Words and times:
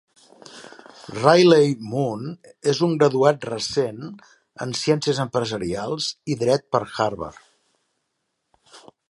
Riley 1.17 1.75
Moon 1.89 2.23
és 2.73 2.79
un 2.87 2.95
graduat 3.03 3.45
recent 3.49 4.01
en 4.67 4.73
Ciències 4.81 5.21
empresarials 5.27 6.09
i 6.35 6.41
Dret 6.43 6.67
per 6.77 6.83
Harvard. 6.97 7.47